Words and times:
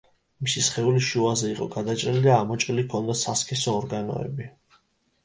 მისი 0.45 0.61
სხეული 0.67 1.01
შუაზე 1.07 1.51
იყო 1.51 1.67
გადაჭრილი 1.75 2.21
და 2.23 2.31
ამოჭრილი 2.37 2.87
ჰქონდა 2.87 3.17
სასქესო 3.21 3.77
ორგანოები. 3.83 4.49